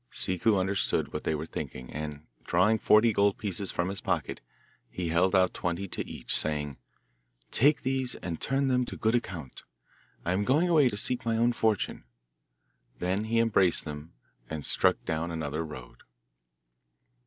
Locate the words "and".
1.93-2.25, 8.15-8.41, 14.49-14.65